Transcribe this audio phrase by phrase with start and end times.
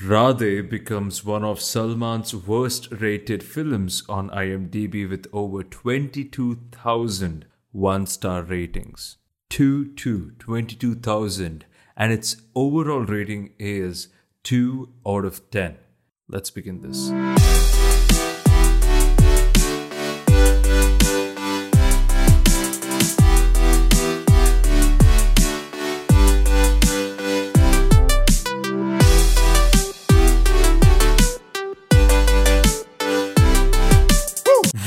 [0.00, 8.44] Radhe becomes one of Salman's worst rated films on IMDb with over 22,000 one star
[8.44, 9.16] ratings.
[9.50, 11.64] 2 2 22,000
[11.96, 14.06] and its overall rating is
[14.44, 15.78] 2 out of 10.
[16.28, 17.77] Let's begin this.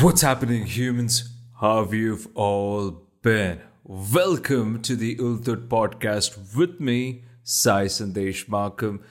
[0.01, 1.29] What's happening, humans?
[1.59, 3.61] How have you all been?
[3.83, 9.01] Welcome to the Ulthut podcast with me, Sai Sandesh Makam.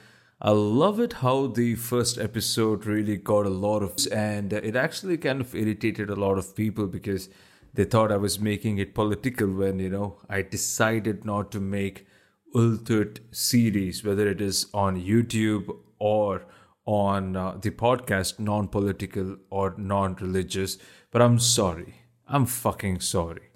[0.41, 5.17] I love it how the first episode really got a lot of, and it actually
[5.17, 7.29] kind of irritated a lot of people because
[7.73, 12.05] they thought I was making it political when, you know, I decided not to make
[12.53, 16.41] Ulthut series, whether it is on YouTube or
[16.91, 20.77] on uh, the podcast non political or non religious,
[21.09, 22.01] but I'm sorry.
[22.27, 23.47] I'm fucking sorry.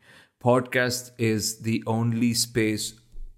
[0.42, 2.94] Podcast is the only space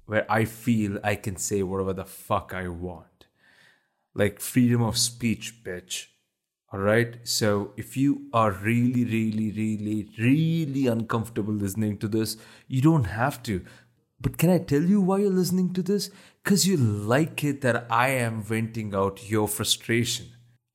[0.06, 3.26] where I feel I can say whatever the fuck I want.
[4.14, 6.06] Like freedom of speech, bitch.
[6.72, 7.18] Alright?
[7.24, 13.42] So if you are really, really, really, really uncomfortable listening to this, you don't have
[13.44, 13.66] to.
[14.20, 16.10] But can I tell you why you're listening to this?
[16.44, 20.28] Because you like it that I am venting out your frustration,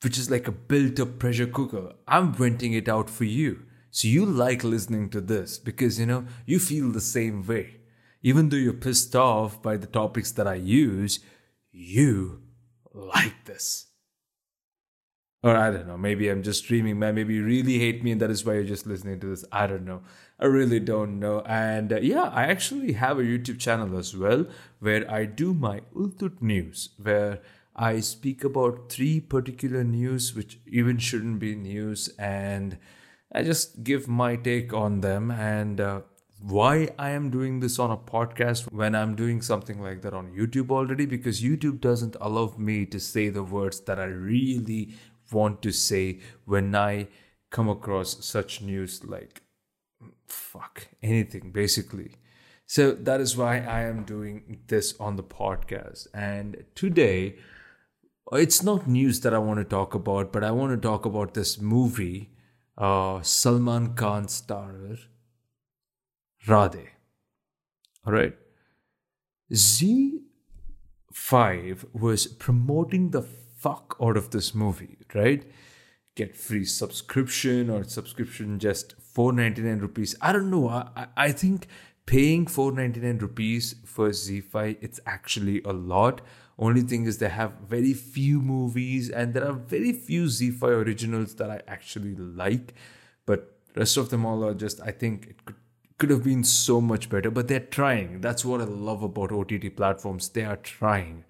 [0.03, 1.95] which is like a built up pressure cooker.
[2.07, 3.63] I'm venting it out for you.
[3.91, 7.81] So you like listening to this because, you know, you feel the same way.
[8.23, 11.19] Even though you're pissed off by the topics that I use,
[11.73, 12.43] you
[12.95, 13.92] like this.
[15.45, 17.17] Or I don't know, maybe I'm just dreaming, man.
[17.17, 19.45] Maybe you really hate me and that is why you're just listening to this.
[19.51, 20.03] I don't know.
[20.39, 21.41] I really don't know.
[21.47, 24.47] And uh, yeah, I actually have a YouTube channel as well
[24.79, 27.41] where I do my Ultut news, where
[27.75, 32.79] I speak about three particular news which even shouldn't be news and
[33.33, 36.01] I just give my take on them and uh,
[36.43, 40.35] why I am doing this on a podcast when I'm doing something like that on
[40.37, 44.95] YouTube already because YouTube doesn't allow me to say the words that I really
[45.33, 47.09] want to say when I
[47.51, 49.43] come across such news like
[50.27, 52.17] fuck anything basically.
[52.67, 56.07] So that is why I am doing this on the podcast.
[56.15, 57.37] And today,
[58.33, 61.35] it's not news that I want to talk about, but I want to talk about
[61.35, 62.31] this movie,
[62.79, 64.99] uh, Salman Khan starrer,
[66.47, 66.87] Radhe.
[68.07, 68.35] All right.
[69.53, 70.21] ZEE5
[71.93, 73.23] was promoting the
[73.63, 75.45] fuck out of this movie, right?
[76.17, 80.17] Get free subscription or subscription just 499 rupees.
[80.21, 80.69] I don't know.
[80.69, 81.69] I, I think
[82.05, 86.21] paying 499 rupees for ZEE5 it's actually a lot.
[86.59, 91.37] Only thing is they have very few movies and there are very few ZEE5 originals
[91.37, 92.75] that I actually like.
[93.25, 95.57] But rest of them all are just I think it could
[95.99, 98.21] could have been so much better, but they're trying.
[98.23, 100.29] That's what I love about OTT platforms.
[100.31, 101.25] They are trying.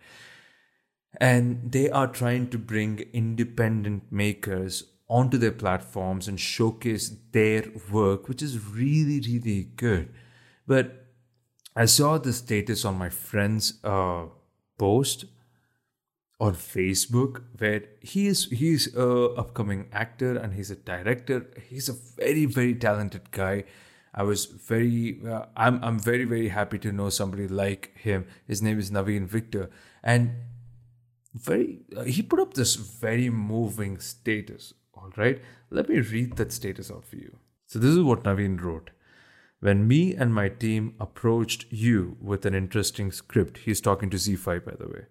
[1.21, 8.29] And they are trying to bring independent makers onto their platforms and showcase their work,
[8.29, 10.09] which is really, really good.
[10.67, 11.07] But
[11.77, 14.25] I saw the status on my friend's uh,
[14.79, 15.27] post
[16.41, 19.09] on Facebook where he is he's a
[19.43, 21.47] upcoming actor and he's a director.
[21.69, 23.65] He's a very very talented guy.
[24.15, 28.27] I was very uh, I'm I'm very very happy to know somebody like him.
[28.47, 29.71] His name is Naveen Victor
[30.03, 30.33] and
[31.35, 35.41] very uh, he put up this very moving status all right?
[35.71, 37.39] Let me read that status out for you.
[37.67, 38.91] So this is what naveen wrote.
[39.61, 44.65] When me and my team approached you with an interesting script he's talking to ZEE5
[44.65, 45.07] by the way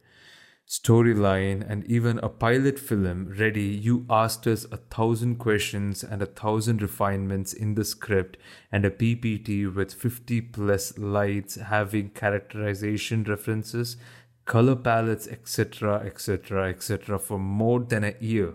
[0.72, 6.26] storyline and even a pilot film ready you asked us a thousand questions and a
[6.26, 8.38] thousand refinements in the script
[8.72, 13.98] and a ppt with 50 plus lights having characterization references
[14.46, 17.20] color palettes, etc., etc., etc.
[17.20, 18.54] for more than a year.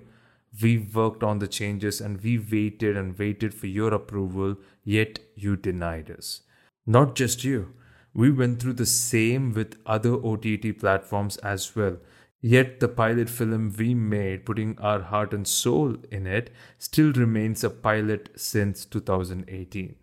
[0.62, 5.56] We worked on the changes and we waited and waited for your approval, yet you
[5.56, 6.42] denied us.
[6.86, 7.74] Not just you,
[8.14, 11.98] we went through the same with other OTT platforms as well.
[12.40, 17.64] Yet the pilot film we made, putting our heart and soul in it, still remains
[17.64, 19.96] a pilot since 2018.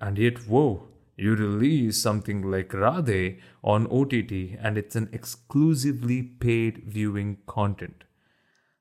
[0.00, 6.82] And yet, whoa, you release something like Radhe on OTT and it's an exclusively paid
[6.86, 8.04] viewing content.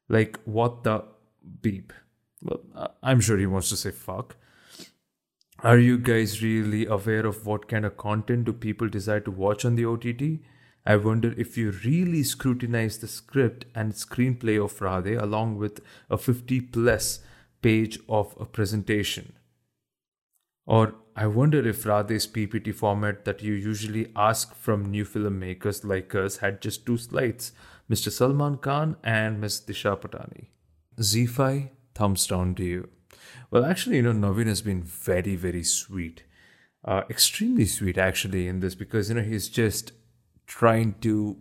[0.10, 1.06] Like, what the
[1.62, 1.94] beep?
[2.42, 2.62] Well,
[3.02, 4.36] I'm sure he wants to say fuck.
[5.60, 9.64] Are you guys really aware of what kind of content do people decide to watch
[9.64, 10.42] on the OTT?
[10.86, 16.18] I wonder if you really scrutinize the script and screenplay of Radhe along with a
[16.18, 17.20] 50 plus
[17.62, 19.34] page of a presentation.
[20.66, 26.15] Or I wonder if Radhe's PPT format that you usually ask from new filmmakers like
[26.15, 27.51] us had just two slides
[27.89, 28.12] Mr.
[28.12, 29.62] Salman Khan and Ms.
[29.68, 30.48] Disha Patani.
[30.98, 32.89] ZEE5, thumbs down to you.
[33.51, 36.24] Well, actually, you know, Naveen has been very, very sweet.
[36.83, 39.92] Uh, extremely sweet, actually, in this because, you know, he's just
[40.48, 41.38] trying to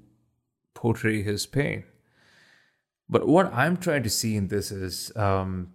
[0.74, 1.84] portray his pain.
[3.08, 5.72] But what I'm trying to see in this is um,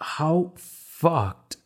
[0.00, 1.56] how fucked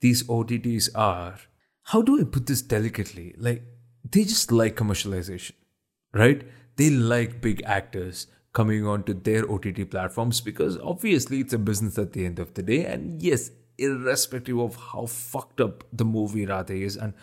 [0.00, 1.38] these OTTs are.
[1.84, 3.34] How do I put this delicately?
[3.38, 3.62] Like,
[4.10, 5.52] they just like commercialization,
[6.12, 6.42] right?
[6.76, 12.12] They like big actors coming onto their OTT platforms because obviously it's a business at
[12.12, 12.86] the end of the day.
[12.86, 17.14] And yes, irrespective of how fucked up the movie Radhe is, and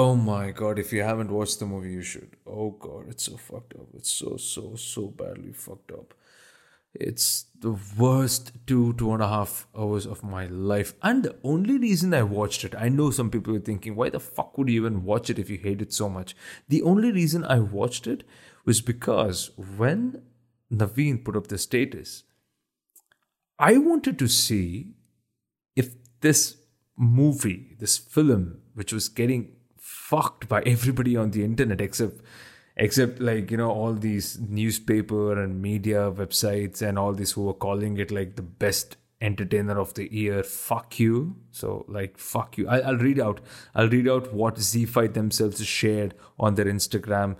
[0.00, 2.36] Oh my god, if you haven't watched the movie, you should.
[2.46, 3.88] Oh god, it's so fucked up.
[3.94, 6.14] It's so, so, so badly fucked up.
[6.94, 10.94] It's the worst two, two and a half hours of my life.
[11.02, 14.20] And the only reason I watched it, I know some people are thinking, why the
[14.20, 16.36] fuck would you even watch it if you hate it so much?
[16.68, 18.24] The only reason I watched it
[18.64, 20.22] was because when
[20.72, 22.24] Naveen put up the status,
[23.58, 24.94] I wanted to see
[25.74, 26.56] if this
[26.96, 32.20] movie, this film, which was getting fucked by everybody on the internet except
[32.78, 37.54] except like you know all these newspaper and media websites and all these who are
[37.54, 41.36] calling it like the best entertainer of the year fuck you.
[41.50, 42.68] So like fuck you.
[42.68, 43.40] I, will read out
[43.74, 47.36] i'll read out what ZEE5 themselves shared on their instagram.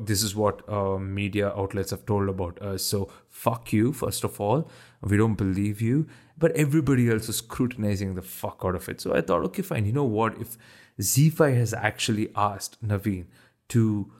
[0.00, 2.84] This is what uh, media outlets have told about us.
[2.84, 4.70] So fuck you first of all.
[5.00, 6.06] We don't believe you.
[6.36, 9.00] But everybody else is scrutinizing the fuck out of it.
[9.00, 9.86] So i thought okay fine.
[9.86, 10.38] You know what?
[10.38, 10.58] If
[11.00, 13.26] ZEE5 has actually asked Naveen
[13.68, 14.12] to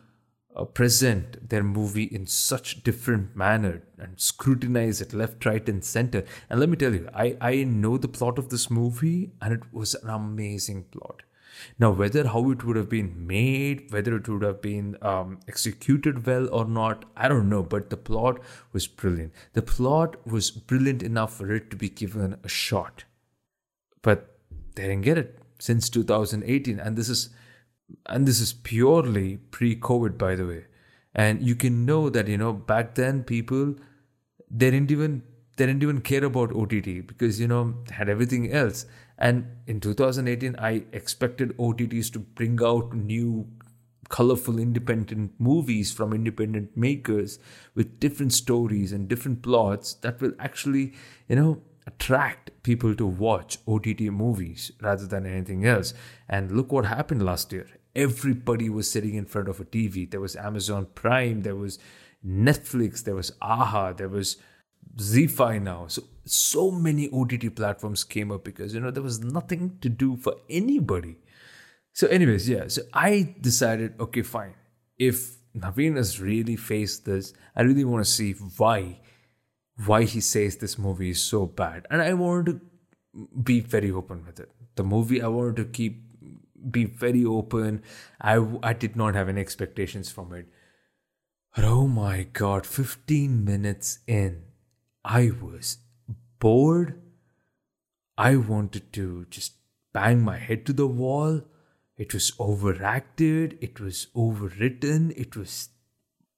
[0.55, 6.25] uh, present their movie in such different manner and scrutinize it left right and center.
[6.51, 9.73] And let me tell you i i know the plot of this movie and it
[9.73, 11.23] was an amazing plot.
[11.79, 16.27] Now whether how it would have been made whether it would have been um, executed
[16.27, 18.41] well or not i don't know but the plot
[18.73, 19.33] was brilliant.
[19.53, 23.05] The plot was brilliant enough for it to be given a shot.
[24.03, 24.39] But
[24.75, 27.31] they didn't get it since 2018 and this is
[28.07, 30.65] and this is purely pre-covid by the way
[31.15, 33.75] and you can know that you know back then people
[34.51, 35.23] they didn't even
[35.57, 36.75] they didn't even care about ott
[37.07, 38.87] because you know had everything else
[39.19, 43.47] and in 2018 i expected otts to bring out new
[44.09, 47.39] colorful independent movies from independent makers
[47.75, 50.93] with different stories and different plots that will actually
[51.29, 55.95] you know attract people to watch OTT movies rather than anything else.
[56.29, 57.67] And look what happened last year.
[57.95, 60.11] Everybody was sitting in front of a TV.
[60.11, 61.79] There was Amazon Prime, there was
[62.27, 64.37] Netflix, there was AHA, there was
[64.97, 65.87] ZEE5 now.
[65.89, 70.17] So so many OTT platforms came up because you know there was nothing to do
[70.17, 71.17] for anybody.
[71.93, 72.69] So, anyways, yeah.
[72.69, 74.55] So I decided, okay, fine.
[74.99, 79.01] If Naveen has really faced this, I really want to see why
[79.87, 81.87] why he says this movie is so bad.
[81.91, 82.61] And I wanted
[83.15, 84.51] to be very open with it.
[84.75, 86.05] The movie, I wanted to keep
[86.71, 87.83] be very open.
[88.21, 90.47] I, I did not have any expectations from it.
[91.55, 94.45] But oh my god, 15 minutes in,
[95.05, 95.79] I was
[96.39, 97.01] bored.
[98.17, 99.55] I wanted to just
[99.93, 101.43] bang my head to the wall.
[101.97, 105.69] It was overacted, it was overwritten, it was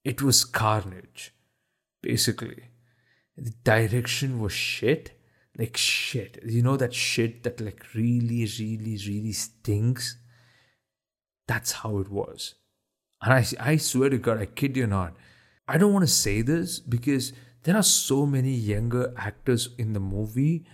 [0.03, 1.33] it was carnage,
[2.03, 2.65] basically
[3.37, 5.13] the direction was shit
[5.59, 10.17] like shit you know that shit that like really really really stinks
[11.47, 12.55] that's how it was
[13.23, 15.15] and i i swear to god i kid you not
[15.69, 17.33] i don't want to say this because
[17.65, 20.65] there are so many younger actors in the movie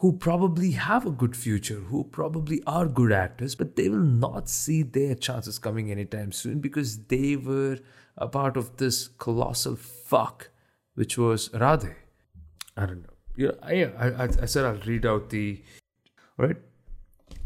[0.00, 4.48] who probably have a good future, who probably are good actors, but they will not
[4.48, 7.78] see their chances coming anytime soon because they were
[8.16, 10.50] a part of this colossal fuck
[10.94, 11.94] which was Radhe.
[12.76, 13.17] I don't know.
[13.38, 15.62] Yeah, I, I, said I'll read out the
[16.36, 16.56] right.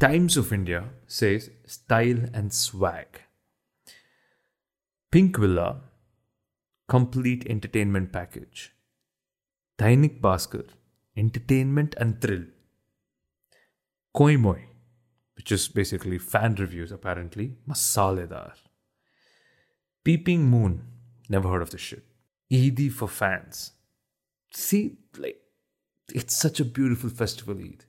[0.01, 3.21] Times of India says style and swag.
[5.13, 5.81] Pinkvilla,
[6.89, 8.73] complete entertainment package.
[9.79, 10.65] Dainik Bhaskar,
[11.15, 12.47] entertainment and thrill.
[14.17, 14.63] Koimoi,
[15.37, 18.53] which is basically fan reviews apparently, masaledar.
[20.05, 20.85] Peeping Moon,
[21.29, 22.05] never heard of this shit.
[22.51, 23.73] Eid for fans.
[24.55, 25.42] See, like,
[26.09, 27.85] it's such a beautiful festival Eid.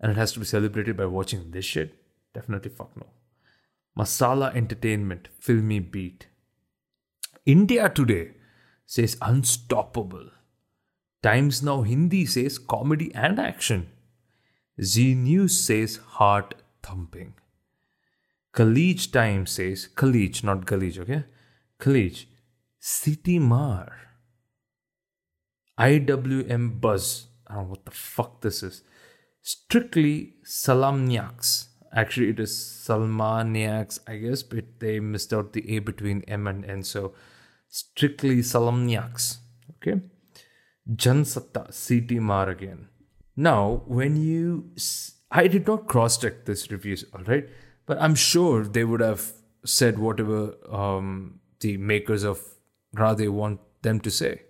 [0.00, 1.94] And it has to be celebrated by watching this shit?
[2.34, 3.06] Definitely fuck no.
[3.98, 6.22] Masala entertainment, Filmibeat.
[7.44, 8.32] India Today
[8.86, 10.30] says unstoppable.
[11.22, 13.90] Times Now Hindi says comedy and action.
[14.80, 17.34] Zee News says heart thumping.
[18.54, 21.24] Khaleej Times says Khaleej, not Khaleej, okay?
[21.78, 22.26] Khaleej.
[22.80, 23.92] Seeti Maar.
[25.82, 27.26] IWM Buzz.
[27.46, 28.82] I don't know what the fuck this is.
[29.42, 31.66] Strictly Salamniaks.
[31.94, 36.64] Actually, it is Salmaniaks, I guess, but they missed out the A between M and
[36.64, 36.82] N.
[36.84, 37.12] So,
[37.68, 39.38] strictly Salamniaks.
[39.76, 40.00] Okay.
[40.90, 42.88] Jansatta, Seeti Maar again.
[43.36, 44.70] Now, when you.
[45.30, 47.48] I did not cross check this reviews, alright?
[47.86, 49.32] But I'm sure they would have
[49.64, 52.40] said whatever um, the makers of
[52.94, 54.42] Radhe want them to say.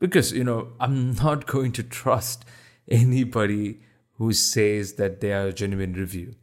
[0.00, 2.44] Because, you know, I'm not going to trust
[2.88, 3.80] anybody
[4.14, 6.34] who says that they are a genuine review.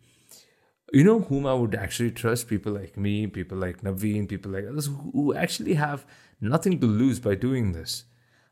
[0.94, 2.48] You know whom I would actually trust?
[2.48, 6.06] People like me, people like Naveen, people like others who actually have
[6.40, 8.06] nothing to lose by doing this.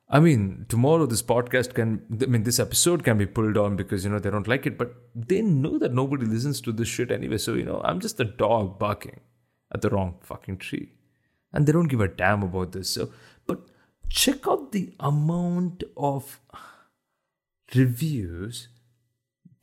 [0.09, 4.03] I mean, tomorrow this podcast can, I mean, this episode can be pulled on because,
[4.03, 7.09] you know, they don't like it, but they know that nobody listens to this shit
[7.09, 7.37] anyway.
[7.37, 9.21] So, you know, I'm just a dog barking
[9.73, 10.91] at the wrong fucking tree.
[11.53, 12.89] And they don't give a damn about this.
[12.89, 13.11] So,
[14.09, 16.39] check out the amount of
[17.73, 18.69] reviews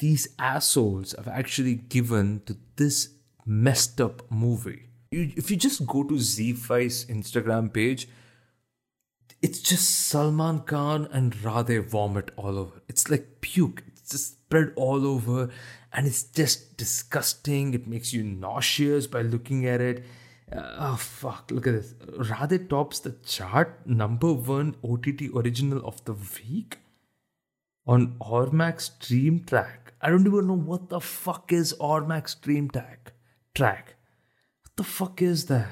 [0.03, 3.11] these assholes have actually given to this
[3.47, 4.89] messed up movie.
[5.13, 8.09] You, if you just go to ZEE5's Instagram page,
[9.41, 12.83] it's just Salman Khan and Radhe vomit all over.
[12.89, 13.85] It's like puke.
[13.87, 15.51] It's just spread all over
[15.93, 17.73] and it's just disgusting.
[17.73, 20.05] It makes you nauseous by looking at it.
[20.55, 21.95] Oh fuck, look at this.
[22.31, 26.79] Radhe tops the chart, number one OTT original of the week
[27.87, 29.95] on Ormax Stream Track.
[30.01, 33.13] I don't even know what the fuck is Ormax Stream Track.
[33.55, 33.95] Track.
[34.63, 35.69] What the fuck is that?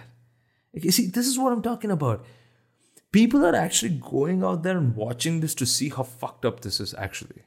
[0.73, 2.25] You see, this is what I'm talking about
[3.13, 6.81] people are actually going out there and watching this to see how fucked up this
[6.81, 7.43] is actually.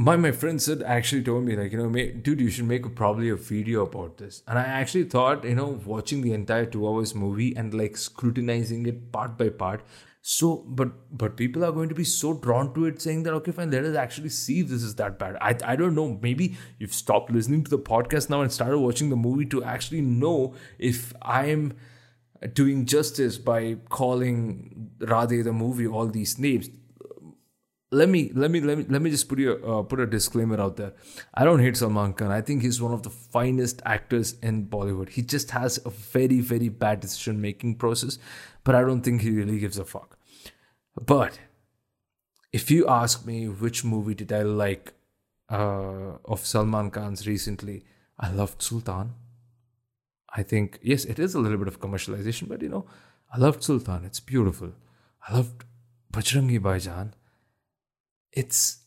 [0.00, 2.88] My my friend said actually told me like you know dude you should make a,
[2.88, 4.44] probably a video about this.
[4.46, 8.86] And I actually thought you know watching the entire two hours movie and like scrutinizing
[8.86, 9.82] it part by part.
[10.22, 13.50] So but but people are going to be so drawn to it saying that okay
[13.50, 15.36] fine let us actually see if this is that bad.
[15.40, 16.16] I, I don't know.
[16.22, 20.02] Maybe you've stopped listening to the podcast now and started watching the movie to actually
[20.02, 21.72] know if I'm
[22.52, 26.70] doing justice by calling Radhe the movie all these names.
[27.90, 30.60] Let me let me let me let me just put you uh, put a disclaimer
[30.60, 30.92] out there.
[31.32, 32.30] I don't hate Salman Khan.
[32.30, 35.08] I think he's one of the finest actors in Bollywood.
[35.08, 38.18] He just has a very very bad decision making process,
[38.62, 40.18] but I don't think he really gives a fuck.
[41.00, 41.38] But
[42.52, 44.92] if you ask me which movie did I like
[45.48, 47.84] uh, of Salman Khan's recently,
[48.18, 49.14] I loved Sultan.
[50.34, 52.86] I think, yes, it is a little bit of commercialization, but you know,
[53.32, 54.04] I loved Sultan.
[54.04, 54.72] It's beautiful.
[55.26, 55.64] I loved
[56.12, 57.12] Bajrangi Bhaijaan.
[58.32, 58.78] It's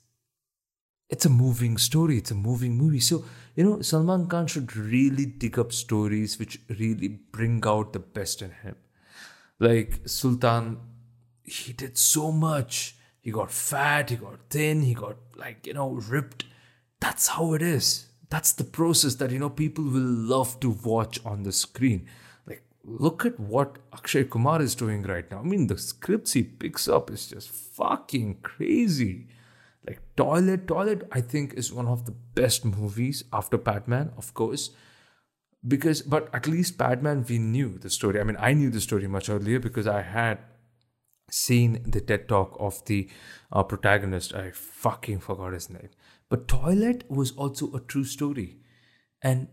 [1.09, 2.17] it's a moving story.
[2.17, 3.01] It's a moving movie.
[3.01, 7.99] So, you know, Salman Khan should really dig up stories which really bring out the
[7.99, 8.77] best in him.
[9.59, 10.77] Like Sultan,
[11.43, 12.95] he did so much.
[13.19, 16.45] He got fat, he got thin, he got like, you know, ripped.
[16.99, 21.23] That's how it is that's the process that you know people will love to watch
[21.23, 22.07] on the screen
[22.83, 25.39] look at what akshay kumar is doing right now.
[25.39, 29.27] I mean the scripts he picks up is just fucking crazy.
[29.87, 34.71] Like toilet toilet i think is one of the best movies after Padman, of course.
[35.67, 38.19] Because but at least Padman, we knew the story.
[38.19, 40.39] I mean i knew the story much earlier because i had
[41.31, 43.09] seen the ted talk of the
[43.51, 44.33] uh, protagonist.
[44.35, 45.89] I fucking forgot his name.
[46.29, 48.57] But Toilet was also a true story.
[49.21, 49.47] And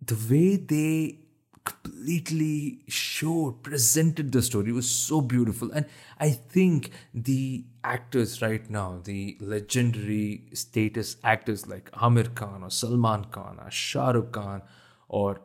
[0.00, 1.20] the way they
[1.68, 5.70] completely showed, presented the story was so beautiful.
[5.72, 5.86] And
[6.18, 13.24] I think the actors right now, the legendary status actors like Aamir Khan or Salman
[13.30, 14.62] Khan or Shah Rukh Khan
[15.08, 15.40] or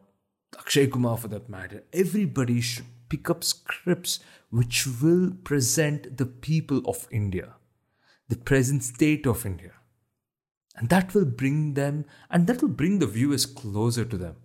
[0.57, 6.81] Akshay Kumar for that matter, everybody should pick up scripts which will present the people
[6.85, 7.55] of India,
[8.29, 9.71] the present state of India
[10.75, 14.35] and that will bring them, and that will bring the viewers closer to them.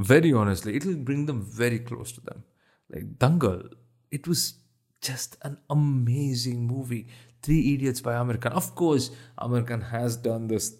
[0.00, 2.42] Very honestly, it will bring them very close to them.
[2.88, 3.68] Like Dangal,
[4.10, 4.54] it was
[5.02, 7.08] just an amazing movie.
[7.42, 8.52] Three Idiots by Aamir Khan.
[8.52, 10.74] Of course, Aamir Khan has done this.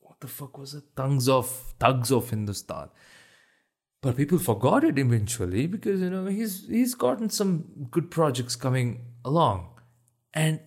[0.00, 0.84] What the fuck was it?
[0.96, 1.48] Thugs of
[1.78, 2.88] Thugs of Hindustan.
[4.00, 9.04] But people forgot it eventually because you know he's he's gotten some good projects coming
[9.22, 9.68] along,
[10.32, 10.60] and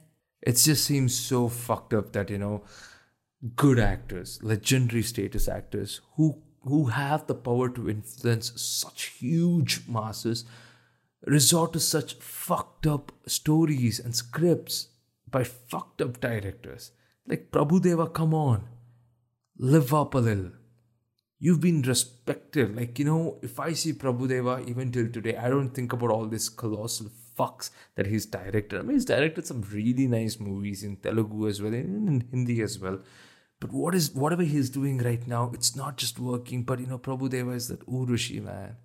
[0.44, 2.64] it just seems so fucked up that you know
[3.56, 10.46] good actors, legendary status actors who who have the power to influence such huge masses
[11.26, 14.88] resort to such fucked up stories and scripts
[15.30, 16.92] by fucked up directors.
[17.28, 18.68] Like Prabhudeva, come on.
[19.58, 20.52] Live up a little.
[21.40, 22.76] You've been respected.
[22.76, 26.26] Like, you know, if I see Prabhudeva even till today, I don't think about all
[26.26, 28.80] this colossal fucks that he's directed.
[28.80, 32.62] I mean, he's directed some really nice movies in Telugu as well, and in Hindi
[32.62, 33.00] as well.
[33.60, 36.64] But what is whatever he's doing right now, it's not just working.
[36.64, 38.78] But you know, Prabhudeva is that Urvashi man.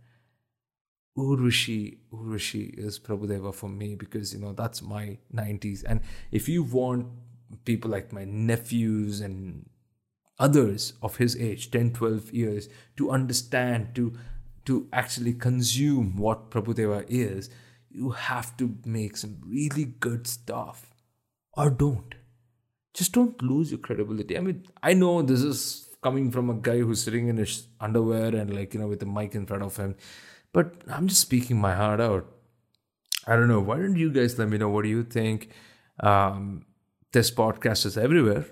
[1.16, 5.84] Urvashi, Urvashi is Prabhudeva for me because you know that's my 90s.
[5.86, 6.00] And
[6.32, 7.06] if you want
[7.64, 9.68] people like my nephews and
[10.40, 14.12] others of his age, 10, 12 years, to understand, to
[14.64, 17.50] to actually consume what Prabhudeva is,
[17.90, 20.94] you have to make some really good stuff.
[21.52, 22.14] Or don't.
[22.94, 24.38] Just don't lose your credibility.
[24.38, 28.34] I mean, I know this is coming from a guy who's sitting in his underwear
[28.34, 29.96] and like, you know, with a mic in front of him
[30.54, 32.26] but I'm just speaking my heart out.
[33.26, 33.60] I don't know.
[33.60, 34.68] Why don't you guys let me know?
[34.68, 35.50] What do you think?
[36.00, 36.64] Um,
[37.12, 38.46] this podcast is everywhere,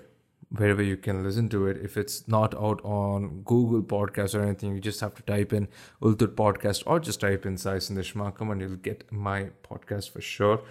[0.49, 1.77] wherever you can listen to it.
[1.77, 5.69] If it's not out on Google Podcast or anything, you just have to type in
[6.01, 10.21] Ultut Podcast or just type in Sai Sandesh Makam and you'll get my podcast for
[10.21, 10.61] sure.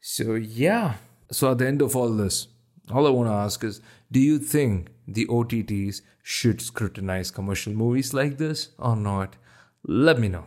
[0.00, 0.94] So, yeah.
[1.30, 2.48] So, at the end of all this,
[2.90, 8.12] all I want to ask is do you think the OTTs should scrutinize commercial movies
[8.14, 9.36] like this or not?
[9.84, 10.46] Let me know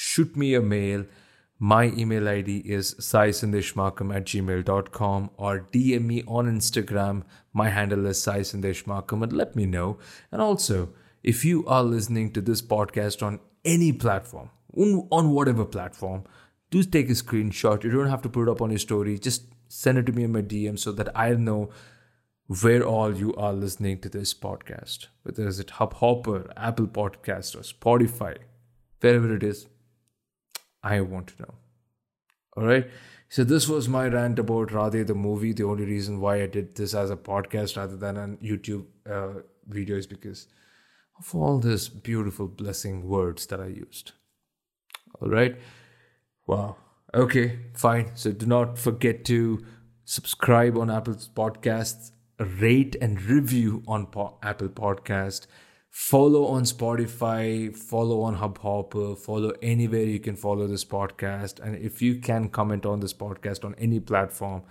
[0.00, 1.04] shoot me a mail.
[1.58, 7.22] My email ID is saisandeshmakam at gmail.com or DM me on Instagram.
[7.52, 9.98] My handle is saisandeshmakam and let me know.
[10.32, 16.24] And also, if you are listening to this podcast on any platform, on whatever platform,
[16.70, 17.84] do take a screenshot.
[17.84, 19.18] You don't have to put it up on your story.
[19.18, 21.70] Just send it to me in my DM so that I know
[22.60, 25.06] where all you are listening to this podcast.
[25.22, 28.38] Whether it's at Hubhopper, Apple Podcast, or Spotify,
[29.00, 29.68] wherever it is,
[30.82, 31.54] I want to know.
[32.56, 32.90] All right.
[33.28, 35.52] So this was my rant about Radhe the movie.
[35.52, 39.42] The only reason why I did this as a podcast rather than a YouTube uh,
[39.68, 40.48] video is because
[41.16, 44.12] of all these beautiful blessing words that I used.
[45.20, 45.56] All right.
[46.48, 46.76] Wow.
[47.12, 48.10] Okay, fine.
[48.14, 49.64] So do not forget to
[50.04, 55.46] subscribe on Apple Podcasts, rate and review on po- Apple Podcast
[55.90, 61.58] follow on Spotify, follow on Hubhopper, follow anywhere you can follow this podcast.
[61.60, 64.62] And if you can comment on this podcast on any platform,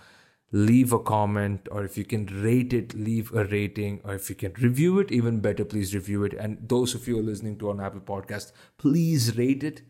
[0.51, 4.35] leave a comment, or if you can rate it, leave a rating, or if you
[4.35, 6.33] can review it, even better, please review it.
[6.33, 9.81] And those of you who are listening to on Apple Podcast, please rate it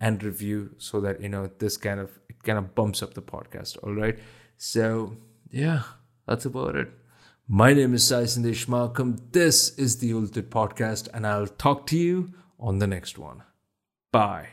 [0.00, 3.22] and review so that you know this kind of it kind of bumps up the
[3.22, 3.76] podcast.
[3.82, 4.18] All right.
[4.56, 5.16] So
[5.50, 5.82] yeah,
[6.26, 6.88] that's about it.
[7.46, 9.20] My name is Sai Sandesh Makam.
[9.32, 13.42] This is the Ultimate Podcast, and I'll talk to you on the next one.
[14.12, 14.48] Bye.